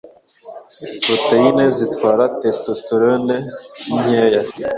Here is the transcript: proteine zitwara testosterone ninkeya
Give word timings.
proteine 1.05 1.63
zitwara 1.77 2.25
testosterone 2.41 3.35
ninkeya 3.87 4.41